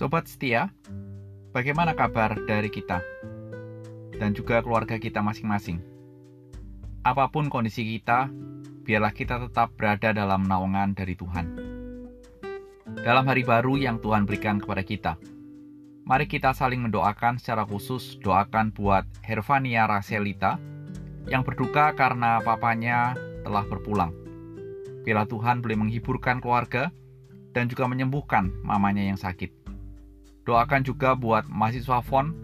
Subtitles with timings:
[0.00, 0.72] Sobat setia,
[1.52, 3.04] bagaimana kabar dari kita
[4.16, 5.76] dan juga keluarga kita masing-masing?
[7.04, 8.32] Apa pun kondisi kita,
[8.80, 11.52] biarlah kita tetap berada dalam naungan dari Tuhan.
[12.96, 15.12] Dalam hari baru yang Tuhan berikan kepada kita,
[16.08, 20.56] mari kita saling mendoakan secara khusus doakan buat Hervania Raselita
[21.28, 24.16] yang berduka karena papanya telah berpulang.
[25.04, 26.88] Bila Tuhan boleh menghiburkan keluarga
[27.52, 29.59] dan juga menyembuhkan mamanya yang sakit.
[30.50, 32.34] Doakan juga buat mahasiswa FON,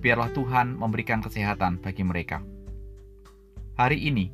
[0.00, 2.40] biarlah Tuhan memberikan kesehatan bagi mereka.
[3.76, 4.32] Hari ini,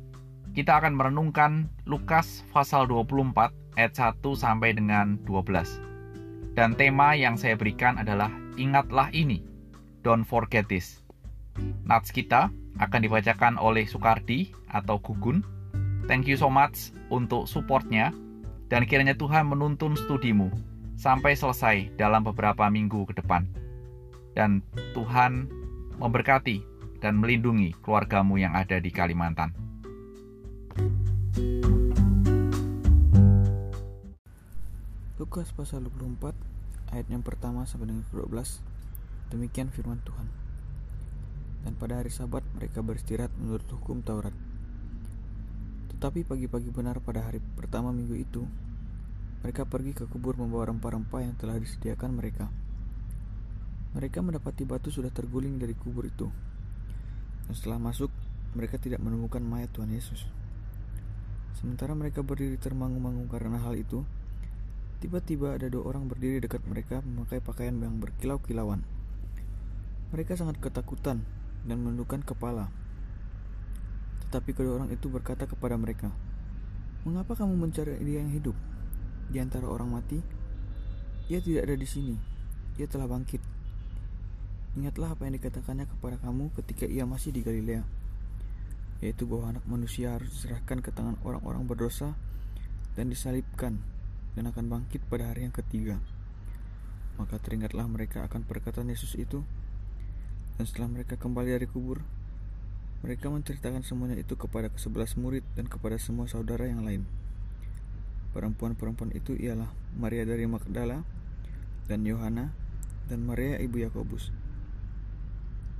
[0.55, 6.55] kita akan merenungkan Lukas pasal 24 ayat 1 sampai dengan 12.
[6.55, 9.43] Dan tema yang saya berikan adalah Ingatlah ini,
[10.07, 11.03] don't forget this.
[11.83, 12.47] Nats kita
[12.79, 15.43] akan dibacakan oleh Sukardi atau Gugun
[16.07, 18.15] Thank you so much untuk supportnya
[18.71, 20.68] dan kiranya Tuhan menuntun studimu
[20.99, 23.47] sampai selesai dalam beberapa minggu ke depan.
[24.35, 24.59] Dan
[24.91, 25.47] Tuhan
[25.95, 26.59] memberkati
[26.99, 29.55] dan melindungi keluargamu yang ada di Kalimantan.
[35.15, 36.35] Lukas pasal 24
[36.91, 38.63] ayat yang pertama sampai dengan ke-12
[39.29, 40.25] Demikian firman Tuhan
[41.61, 44.33] Dan pada hari sabat mereka beristirahat menurut hukum Taurat
[45.99, 48.47] tetapi pagi-pagi benar pada hari pertama minggu itu,
[49.39, 52.51] mereka pergi ke kubur membawa rempah-rempah yang telah disediakan mereka.
[53.95, 56.27] Mereka mendapati batu sudah terguling dari kubur itu.
[57.47, 58.11] Dan setelah masuk,
[58.53, 60.27] mereka tidak menemukan mayat Tuhan Yesus.
[61.55, 64.03] Sementara mereka berdiri termangu-mangu karena hal itu,
[64.99, 68.83] tiba-tiba ada dua orang berdiri dekat mereka memakai pakaian yang berkilau-kilauan.
[70.11, 71.23] Mereka sangat ketakutan
[71.63, 72.67] dan menundukkan kepala.
[74.27, 76.11] Tetapi kedua orang itu berkata kepada mereka,
[77.07, 78.68] "Mengapa kamu mencari dia yang hidup
[79.29, 80.17] di antara orang mati?
[81.29, 82.17] Ia tidak ada di sini.
[82.81, 83.37] Ia telah bangkit.
[84.77, 87.85] Ingatlah apa yang dikatakannya kepada kamu ketika ia masih di Galilea,
[89.01, 92.17] yaitu bahwa anak manusia harus diserahkan ke tangan orang-orang berdosa
[92.97, 93.81] dan disalibkan
[94.33, 96.01] dan akan bangkit pada hari yang ketiga."
[97.19, 99.43] Maka teringatlah mereka akan perkataan Yesus itu,
[100.55, 101.99] dan setelah mereka kembali dari kubur,
[103.03, 107.03] mereka menceritakan semuanya itu kepada kesebelas murid dan kepada semua saudara yang lain.
[108.29, 111.01] Perempuan-perempuan itu ialah Maria dari Magdala
[111.89, 112.53] dan Yohana
[113.09, 114.29] dan Maria ibu Yakobus.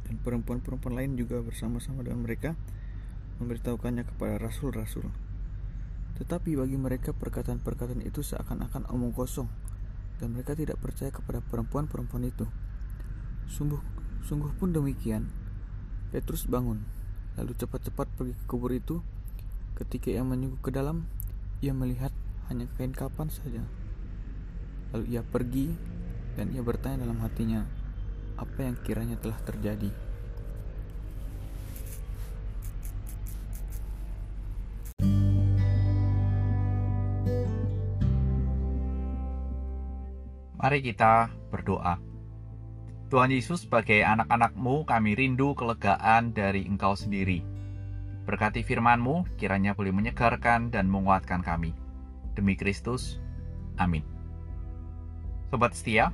[0.09, 2.57] Dan perempuan-perempuan lain juga bersama-sama dengan mereka
[3.37, 5.05] memberitahukannya kepada rasul-rasul.
[6.17, 9.47] Tetapi bagi mereka perkataan-perkataan itu seakan-akan omong kosong
[10.19, 12.49] dan mereka tidak percaya kepada perempuan-perempuan itu.
[13.47, 13.79] Sungguh,
[14.25, 15.31] sungguh pun demikian.
[16.09, 16.81] Petrus bangun
[17.39, 18.99] lalu cepat-cepat pergi ke kubur itu.
[19.79, 21.07] Ketika ia menyungguh ke dalam,
[21.63, 22.11] ia melihat
[22.49, 23.61] hanya kain kapan saja.
[24.91, 25.69] Lalu ia pergi
[26.33, 27.61] dan ia bertanya dalam hatinya,
[28.41, 29.93] apa yang kiranya telah terjadi.
[40.59, 41.95] Mari kita berdoa.
[43.09, 47.41] Tuhan Yesus, sebagai anak-anakmu, kami rindu kelegaan dari Engkau sendiri.
[48.27, 51.73] Berkati firman-Mu, kiranya boleh menyegarkan dan menguatkan kami.
[52.33, 53.17] Demi Kristus,
[53.79, 54.03] amin.
[55.49, 56.13] Sobat setia,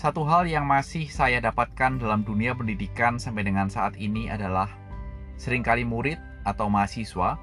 [0.00, 4.72] satu hal yang masih saya dapatkan dalam dunia pendidikan sampai dengan saat ini adalah
[5.36, 6.16] sering kali murid
[6.48, 7.36] atau mahasiswa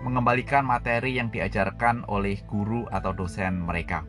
[0.00, 4.08] mengembalikan materi yang diajarkan oleh guru atau dosen mereka.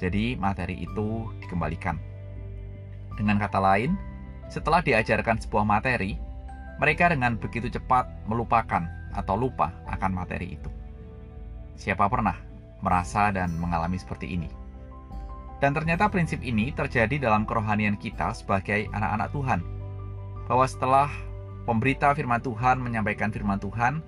[0.00, 2.00] Jadi, materi itu dikembalikan.
[3.16, 3.96] Dengan kata lain,
[4.48, 6.16] setelah diajarkan sebuah materi,
[6.76, 8.84] mereka dengan begitu cepat melupakan
[9.16, 10.75] atau lupa akan materi itu.
[11.76, 12.34] Siapa pernah
[12.80, 14.48] merasa dan mengalami seperti ini?
[15.60, 19.60] Dan ternyata prinsip ini terjadi dalam kerohanian kita sebagai anak-anak Tuhan.
[20.48, 21.08] Bahwa setelah
[21.64, 24.04] pemberita firman Tuhan menyampaikan firman Tuhan,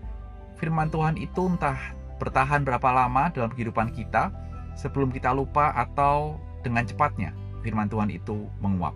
[0.61, 1.79] firman Tuhan itu entah
[2.21, 4.29] bertahan berapa lama dalam kehidupan kita
[4.77, 7.33] sebelum kita lupa atau dengan cepatnya
[7.63, 8.95] firman Tuhan itu menguap.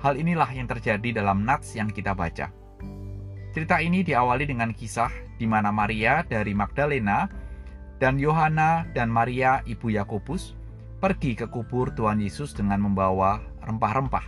[0.00, 2.48] Hal inilah yang terjadi dalam Nats yang kita baca.
[3.50, 7.28] Cerita ini diawali dengan kisah di mana Maria dari Magdalena
[8.00, 10.56] dan Yohana dan Maria ibu Yakobus
[11.04, 14.24] pergi ke kubur Tuhan Yesus dengan membawa rempah-rempah.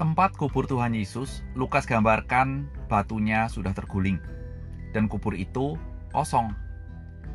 [0.00, 4.18] Tempat kubur Tuhan Yesus, Lukas gambarkan batunya sudah terguling
[4.96, 5.78] dan kubur itu
[6.10, 6.50] kosong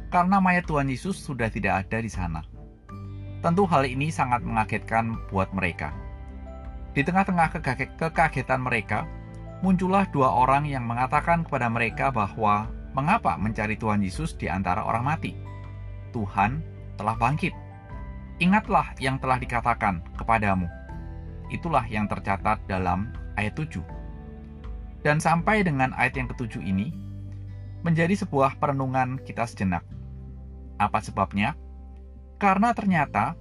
[0.09, 2.41] karena mayat Tuhan Yesus sudah tidak ada di sana.
[3.39, 5.95] Tentu hal ini sangat mengagetkan buat mereka.
[6.91, 7.47] Di tengah-tengah
[7.95, 9.07] kekagetan mereka,
[9.63, 15.05] muncullah dua orang yang mengatakan kepada mereka bahwa mengapa mencari Tuhan Yesus di antara orang
[15.05, 15.33] mati.
[16.15, 16.61] Tuhan
[16.97, 17.53] telah bangkit.
[18.39, 20.65] Ingatlah yang telah dikatakan kepadamu.
[21.51, 23.81] Itulah yang tercatat dalam ayat 7.
[25.03, 26.91] Dan sampai dengan ayat yang ketujuh ini,
[27.83, 29.83] menjadi sebuah perenungan kita sejenak.
[30.79, 31.55] Apa sebabnya?
[32.39, 33.35] Karena ternyata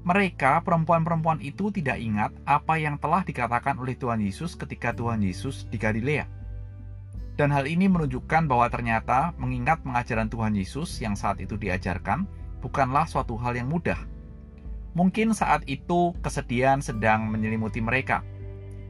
[0.00, 5.68] mereka, perempuan-perempuan itu tidak ingat apa yang telah dikatakan oleh Tuhan Yesus ketika Tuhan Yesus
[5.68, 6.24] di Galilea.
[7.40, 12.28] Dan hal ini menunjukkan bahwa ternyata mengingat pengajaran Tuhan Yesus yang saat itu diajarkan
[12.60, 13.96] bukanlah suatu hal yang mudah.
[14.92, 18.20] Mungkin saat itu kesedihan sedang menyelimuti mereka,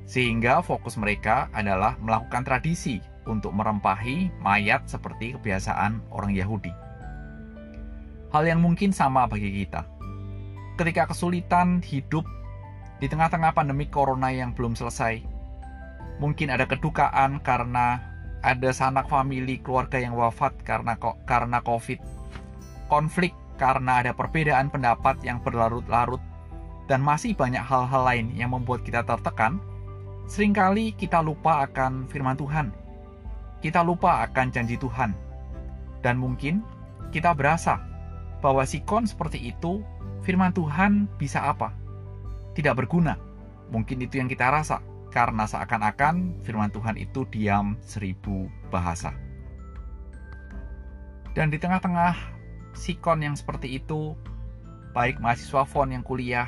[0.03, 6.75] sehingga fokus mereka adalah melakukan tradisi untuk merempahi mayat seperti kebiasaan orang Yahudi.
[8.35, 9.87] Hal yang mungkin sama bagi kita.
[10.75, 12.27] Ketika kesulitan hidup
[12.99, 15.23] di tengah-tengah pandemi corona yang belum selesai,
[16.19, 18.11] mungkin ada kedukaan karena
[18.41, 20.97] ada sanak famili keluarga yang wafat karena
[21.29, 22.01] karena COVID,
[22.89, 26.21] konflik karena ada perbedaan pendapat yang berlarut-larut,
[26.89, 29.61] dan masih banyak hal-hal lain yang membuat kita tertekan,
[30.25, 32.73] sering kali kita lupa akan firman Tuhan.
[33.61, 35.13] Kita lupa akan janji Tuhan.
[36.01, 36.65] Dan mungkin
[37.13, 37.77] kita berasa
[38.41, 39.85] bahwa sikon seperti itu,
[40.25, 41.77] firman Tuhan bisa apa?
[42.57, 43.21] Tidak berguna.
[43.69, 49.13] Mungkin itu yang kita rasa, karena seakan-akan firman Tuhan itu diam seribu bahasa.
[51.35, 52.15] Dan di tengah-tengah
[52.75, 54.15] sikon yang seperti itu,
[54.95, 56.47] baik mahasiswa fon yang kuliah,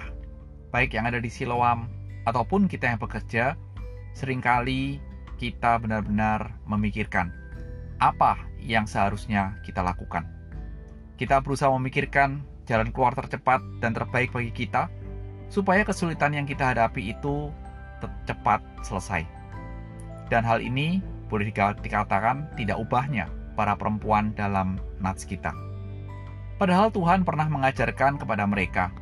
[0.75, 1.87] baik yang ada di Siloam,
[2.27, 3.55] ataupun kita yang bekerja,
[4.15, 4.99] sering kali
[5.39, 7.35] kita benar-benar memikirkan
[7.99, 10.27] apa yang seharusnya kita lakukan.
[11.19, 14.91] Kita berusaha memikirkan jalan keluar tercepat dan terbaik bagi kita,
[15.47, 17.55] supaya kesulitan yang kita hadapi itu
[18.27, 19.27] cepat selesai.
[20.33, 25.53] Dan hal ini boleh dikatakan tidak ubahnya para perempuan dalam nats kita.
[26.57, 28.95] Padahal Tuhan pernah mengajarkan kepada mereka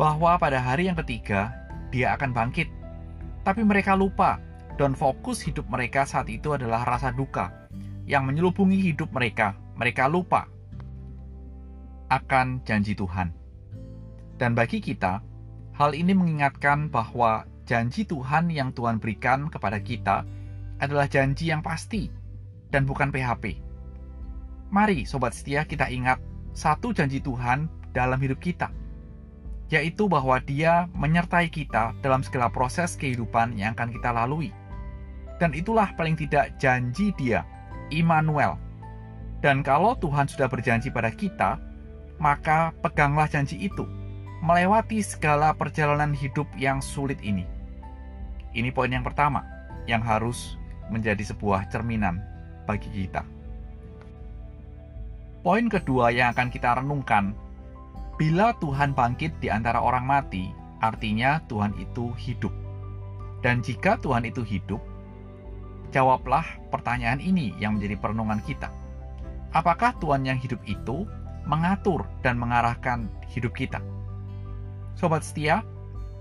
[0.00, 1.52] bahwa pada hari yang ketiga
[1.92, 2.70] dia akan bangkit.
[3.44, 4.40] Tapi mereka lupa
[4.80, 7.52] dan fokus hidup mereka saat itu adalah rasa duka
[8.08, 9.52] yang menyelubungi hidup mereka.
[9.76, 10.48] Mereka lupa
[12.10, 13.32] akan janji Tuhan.
[14.40, 15.20] Dan bagi kita,
[15.76, 20.26] hal ini mengingatkan bahwa janji Tuhan yang Tuhan berikan kepada kita
[20.82, 22.10] adalah janji yang pasti
[22.74, 23.62] dan bukan PHP.
[24.74, 26.18] Mari sobat setia kita ingat
[26.50, 28.74] satu janji Tuhan dalam hidup kita,
[29.70, 34.50] yaitu bahwa Dia menyertai kita dalam segala proses kehidupan yang akan kita lalui.
[35.38, 37.46] Dan itulah paling tidak janji Dia,
[37.94, 38.58] Immanuel.
[39.38, 41.62] Dan kalau Tuhan sudah berjanji pada kita,
[42.18, 43.86] maka peganglah janji itu,
[44.42, 47.59] melewati segala perjalanan hidup yang sulit ini.
[48.50, 49.46] Ini poin yang pertama
[49.86, 50.58] yang harus
[50.90, 52.18] menjadi sebuah cerminan
[52.66, 53.22] bagi kita.
[55.40, 57.32] Poin kedua yang akan kita renungkan,
[58.20, 60.52] bila Tuhan bangkit di antara orang mati,
[60.84, 62.52] artinya Tuhan itu hidup.
[63.40, 64.84] Dan jika Tuhan itu hidup,
[65.96, 68.68] jawablah pertanyaan ini yang menjadi perenungan kita.
[69.56, 71.08] Apakah Tuhan yang hidup itu
[71.48, 73.80] mengatur dan mengarahkan hidup kita.
[74.94, 75.64] Sobat setia,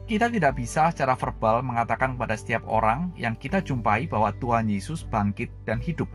[0.10, 5.06] kita tidak bisa secara verbal mengatakan kepada setiap orang yang kita jumpai bahwa Tuhan Yesus
[5.06, 6.10] bangkit dan hidup.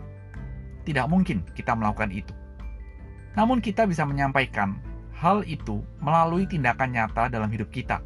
[0.82, 2.34] Tidak mungkin kita melakukan itu.
[3.38, 4.82] Namun kita bisa menyampaikan
[5.14, 8.02] hal itu melalui tindakan nyata dalam hidup kita,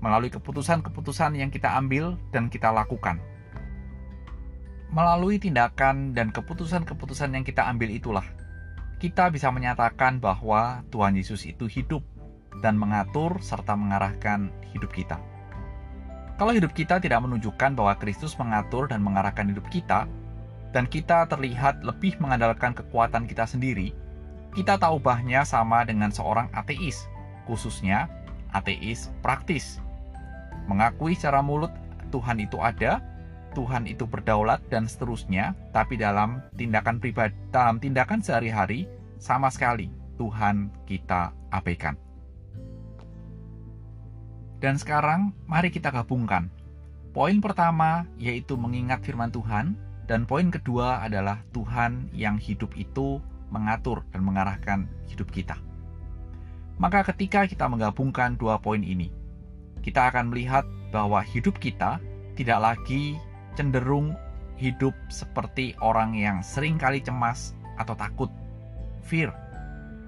[0.00, 3.20] melalui keputusan-keputusan yang kita ambil dan kita lakukan.
[4.88, 8.24] Melalui tindakan dan keputusan-keputusan yang kita ambil itulah
[9.02, 12.06] kita bisa menyatakan bahwa Tuhan Yesus itu hidup
[12.60, 15.16] dan mengatur serta mengarahkan hidup kita.
[16.36, 20.10] Kalau hidup kita tidak menunjukkan bahwa Kristus mengatur dan mengarahkan hidup kita,
[20.72, 23.92] dan kita terlihat lebih mengandalkan kekuatan kita sendiri,
[24.52, 27.08] kita tahu bahnya sama dengan seorang ateis,
[27.46, 28.08] khususnya
[28.52, 29.80] ateis praktis.
[30.68, 31.72] Mengakui secara mulut
[32.12, 33.00] Tuhan itu ada,
[33.52, 38.88] Tuhan itu berdaulat dan seterusnya, tapi dalam tindakan pribadi, dalam tindakan sehari-hari
[39.20, 41.96] sama sekali Tuhan kita abaikan.
[44.62, 46.46] Dan sekarang mari kita gabungkan.
[47.10, 49.74] Poin pertama yaitu mengingat firman Tuhan
[50.06, 53.18] dan poin kedua adalah Tuhan yang hidup itu
[53.50, 55.58] mengatur dan mengarahkan hidup kita.
[56.78, 59.12] Maka ketika kita menggabungkan dua poin ini,
[59.84, 60.64] kita akan melihat
[60.94, 61.98] bahwa hidup kita
[62.38, 63.18] tidak lagi
[63.58, 64.16] cenderung
[64.56, 68.30] hidup seperti orang yang sering kali cemas atau takut,
[69.04, 69.34] fear.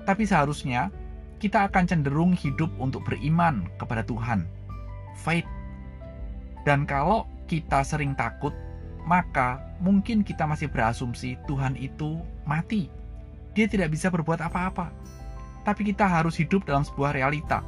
[0.06, 0.88] Tapi seharusnya
[1.38, 4.46] kita akan cenderung hidup untuk beriman kepada Tuhan,
[5.22, 5.46] faith.
[6.64, 8.52] Dan kalau kita sering takut,
[9.04, 12.88] maka mungkin kita masih berasumsi Tuhan itu mati.
[13.52, 14.90] Dia tidak bisa berbuat apa-apa.
[15.64, 17.64] Tapi kita harus hidup dalam sebuah realita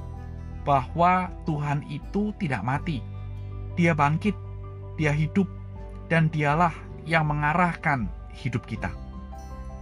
[0.67, 3.01] bahwa Tuhan itu tidak mati.
[3.79, 4.35] Dia bangkit,
[4.99, 5.47] dia hidup,
[6.11, 6.75] dan dialah
[7.07, 8.91] yang mengarahkan hidup kita.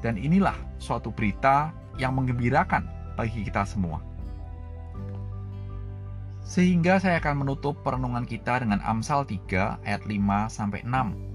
[0.05, 2.85] Dan inilah suatu berita yang menggembirakan
[3.15, 4.03] bagi kita semua.
[6.45, 10.13] Sehingga saya akan menutup perenungan kita dengan Amsal 3 ayat 5
[10.53, 11.35] sampai 6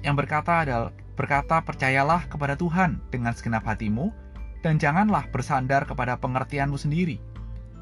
[0.00, 4.08] yang berkata adalah berkata percayalah kepada Tuhan dengan segenap hatimu
[4.64, 7.20] dan janganlah bersandar kepada pengertianmu sendiri.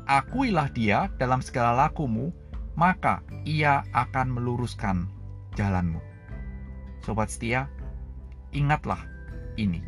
[0.08, 2.34] Akuilah dia dalam segala lakumu,
[2.74, 5.06] maka ia akan meluruskan
[5.54, 6.02] jalanmu.
[7.06, 7.70] Sobat setia,
[8.50, 8.98] ingatlah
[9.54, 9.84] ini.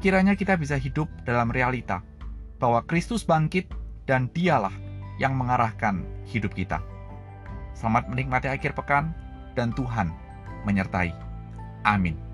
[0.00, 2.04] Kiranya kita bisa hidup dalam realita
[2.56, 3.68] bahwa Kristus bangkit
[4.08, 4.72] dan dialah
[5.16, 6.80] yang mengarahkan hidup kita.
[7.76, 9.12] Selamat menikmati akhir pekan
[9.56, 10.12] dan Tuhan
[10.64, 11.12] menyertai.
[11.84, 12.25] Amin.